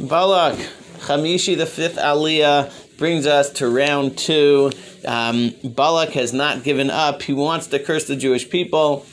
[0.00, 0.54] Balak,
[1.00, 4.70] Chamishi, the fifth Aliyah, brings us to round two.
[5.04, 7.22] Um, Balak has not given up.
[7.22, 9.04] He wants to curse the Jewish people.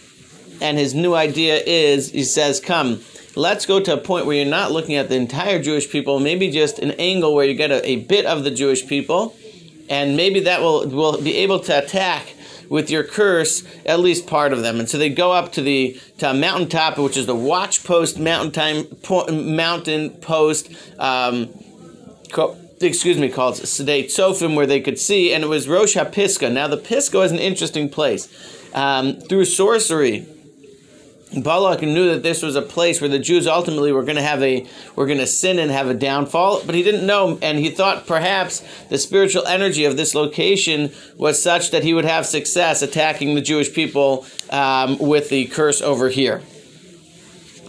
[0.61, 3.01] And his new idea is he says, Come,
[3.35, 6.51] let's go to a point where you're not looking at the entire Jewish people, maybe
[6.51, 9.35] just an angle where you get a, a bit of the Jewish people.
[9.89, 12.27] And maybe that will, will be able to attack
[12.69, 14.79] with your curse at least part of them.
[14.79, 18.19] And so they go up to the to a mountaintop, which is the watch post
[18.19, 20.71] mountain time po, mountain post.
[20.99, 21.49] Um,
[22.31, 26.51] co- excuse me, called Sedei Tzofim, where they could see, and it was Rosh HaPisga.
[26.51, 28.27] Now, the Pisgah is an interesting place.
[28.73, 30.27] Um, through sorcery,
[31.33, 34.41] Balak knew that this was a place where the Jews ultimately were going to have
[34.43, 34.65] a
[34.95, 38.05] were going to sin and have a downfall, but he didn't know, and he thought
[38.05, 43.35] perhaps the spiritual energy of this location was such that he would have success attacking
[43.35, 46.41] the Jewish people um, with the curse over here.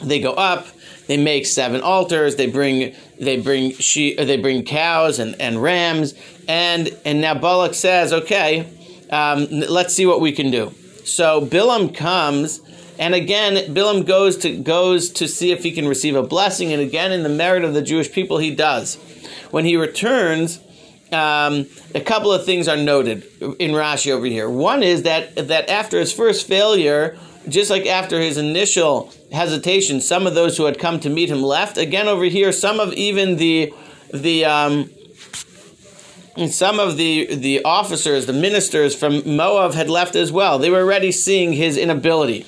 [0.04, 0.66] They go up,
[1.07, 6.15] they make seven altars, they bring they bring she they bring cows and, and rams,
[6.46, 8.68] and and now Balak says, okay,
[9.10, 10.73] um, let's see what we can do.
[11.04, 12.60] So Bilam comes
[12.99, 16.80] and again, Bilam goes to goes to see if he can receive a blessing, and
[16.80, 18.97] again, in the merit of the Jewish people, he does.
[19.51, 20.61] When he returns,
[21.13, 23.24] um, a couple of things are noted
[23.59, 24.49] in Rashi over here.
[24.49, 27.17] One is that that after his first failure,
[27.49, 31.43] just like after his initial hesitation, some of those who had come to meet him
[31.43, 31.79] left.
[31.79, 33.73] Again, over here, some of even the
[34.13, 34.91] the um,
[36.49, 40.59] some of the the officers, the ministers from Moab had left as well.
[40.59, 42.47] They were already seeing his inability.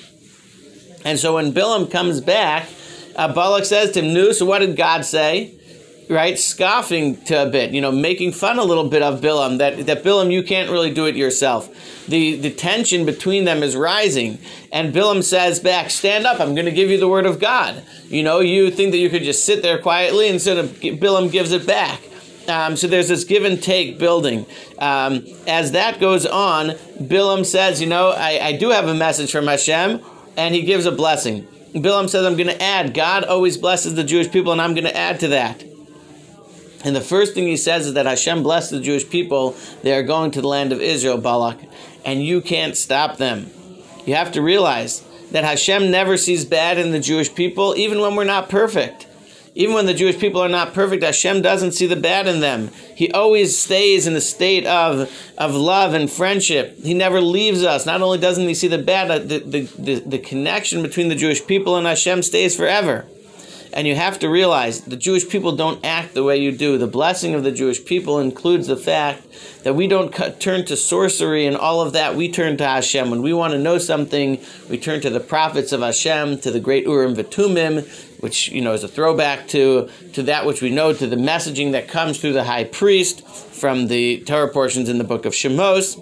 [1.05, 2.67] And so when Bilam comes back,
[3.15, 5.51] uh, Balak says to him, "Nu, so what did God say?"
[6.09, 9.59] Right, scoffing to a bit, you know, making fun a little bit of Bilam.
[9.59, 11.69] That that Bilam, you can't really do it yourself.
[12.07, 14.39] The the tension between them is rising,
[14.71, 16.39] and Bilam says back, "Stand up!
[16.39, 19.09] I'm going to give you the word of God." You know, you think that you
[19.11, 22.01] could just sit there quietly, instead of Bilam gives it back.
[22.47, 24.47] Um, so there's this give and take building.
[24.79, 29.31] Um, as that goes on, Bilam says, "You know, I, I do have a message
[29.31, 30.01] from Hashem."
[30.39, 31.45] And he gives a blessing.
[31.73, 32.93] Bilam says, I'm going to add.
[32.93, 35.63] God always blesses the Jewish people, and I'm going to add to that.
[36.85, 39.55] And the first thing he says is that Hashem blessed the Jewish people.
[39.83, 41.59] They are going to the land of Israel, Balak,
[42.05, 43.51] and you can't stop them.
[44.05, 48.15] You have to realize that Hashem never sees bad in the Jewish people, even when
[48.15, 49.07] we're not perfect.
[49.59, 52.69] Even when the Jewish people are not perfect, Hashem doesn't see the bad in them.
[52.95, 56.77] He always stays in a state of, of love and friendship.
[56.81, 57.85] He never leaves us.
[57.85, 61.45] Not only doesn't he see the bad, the, the, the, the connection between the Jewish
[61.45, 63.05] people and Hashem stays forever.
[63.71, 66.77] And you have to realize the Jewish people don't act the way you do.
[66.77, 69.27] The blessing of the Jewish people includes the fact
[69.63, 72.15] that we don't cut, turn to sorcery and all of that.
[72.15, 73.11] We turn to Hashem.
[73.11, 76.59] When we want to know something, we turn to the prophets of Hashem, to the
[76.59, 77.87] great Urim Vitumim,
[78.21, 81.71] which you know is a throwback to to that which we know, to the messaging
[81.73, 85.99] that comes through the high priest from the Torah portions in the book of Shemos.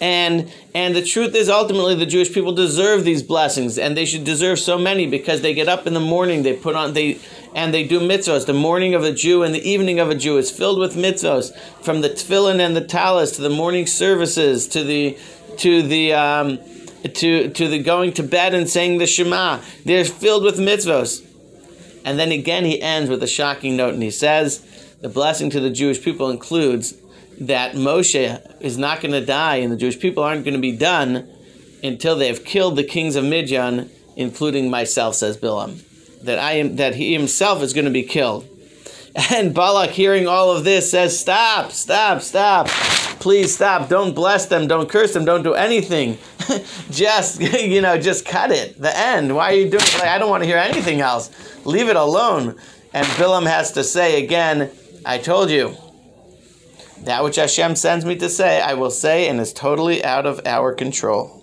[0.00, 4.24] And and the truth is ultimately the Jewish people deserve these blessings and they should
[4.24, 7.20] deserve so many because they get up in the morning, they put on they
[7.54, 8.46] and they do mitzvahs.
[8.46, 11.56] The morning of a Jew and the evening of a Jew is filled with mitzvahs,
[11.82, 15.16] from the tefillin and the talis to the morning services to the
[15.58, 16.58] to the um,
[17.04, 19.60] to to the going to bed and saying the Shema.
[19.84, 21.24] They're filled with mitzvahs.
[22.04, 24.60] And then again he ends with a shocking note and he says
[25.00, 26.94] the blessing to the Jewish people includes
[27.40, 30.76] that Moshe is not going to die and the Jewish people aren't going to be
[30.76, 31.28] done
[31.82, 35.82] until they have killed the kings of Midian, including myself, says Bilam.
[36.22, 38.48] That I am that he himself is going to be killed.
[39.30, 42.66] And Balak, hearing all of this, says, Stop, stop, stop.
[43.20, 43.88] Please stop.
[43.88, 44.66] Don't bless them.
[44.66, 45.24] Don't curse them.
[45.24, 46.18] Don't do anything.
[46.90, 48.80] just, you know, just cut it.
[48.80, 49.34] The end.
[49.34, 51.30] Why are you doing like, I don't want to hear anything else.
[51.64, 52.56] Leave it alone.
[52.92, 54.70] And Bilam has to say again,
[55.06, 55.76] I told you.
[57.04, 60.40] That which Hashem sends me to say, I will say, and is totally out of
[60.46, 61.42] our control.